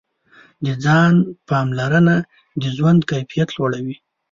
[0.65, 1.13] د ځان
[1.47, 2.15] پاملرنه
[2.61, 3.95] د ژوند کیفیت لوړوي.